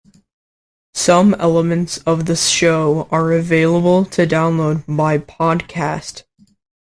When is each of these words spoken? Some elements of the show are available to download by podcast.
Some 0.95 1.35
elements 1.35 1.99
of 2.07 2.25
the 2.25 2.35
show 2.35 3.07
are 3.11 3.33
available 3.33 4.03
to 4.05 4.25
download 4.25 4.83
by 4.87 5.19
podcast. 5.19 6.23